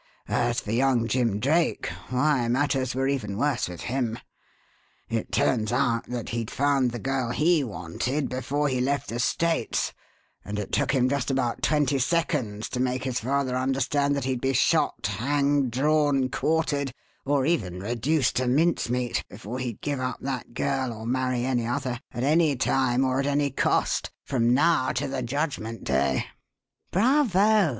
As 0.27 0.61
for 0.61 0.71
young 0.71 1.07
Jim 1.07 1.39
Drake 1.39 1.85
why, 2.09 2.47
matters 2.47 2.95
were 2.95 3.07
even 3.07 3.37
worse 3.37 3.69
with 3.69 3.81
him. 3.81 4.17
It 5.09 5.31
turns 5.31 5.71
out 5.71 6.07
that 6.07 6.29
he'd 6.29 6.49
found 6.49 6.89
the 6.89 6.97
girl 6.97 7.29
he 7.29 7.63
wanted 7.63 8.27
before 8.27 8.67
he 8.67 8.81
left 8.81 9.09
the 9.09 9.19
States, 9.19 9.93
and 10.43 10.57
it 10.57 10.71
took 10.71 10.91
him 10.91 11.07
just 11.07 11.29
about 11.29 11.61
twenty 11.61 11.99
seconds 11.99 12.67
to 12.69 12.79
make 12.79 13.03
his 13.03 13.19
father 13.19 13.55
understand 13.55 14.15
that 14.15 14.23
he'd 14.23 14.41
be 14.41 14.53
shot, 14.53 15.05
hanged, 15.05 15.69
drawn, 15.69 16.29
quartered, 16.29 16.91
or 17.23 17.45
even 17.45 17.79
reduced 17.79 18.35
to 18.37 18.47
mincemeat, 18.47 19.23
before 19.29 19.59
he'd 19.59 19.81
give 19.81 19.99
up 19.99 20.17
that 20.21 20.55
girl 20.55 20.93
or 20.93 21.05
marry 21.05 21.45
any 21.45 21.67
other, 21.67 21.99
at 22.11 22.23
any 22.23 22.55
time 22.55 23.05
or 23.05 23.19
at 23.19 23.27
any 23.27 23.51
cost, 23.51 24.09
from 24.25 24.51
now 24.51 24.91
to 24.91 25.07
the 25.07 25.21
Judgment 25.21 25.83
Day." 25.83 26.25
"Bravo!" 26.89 27.69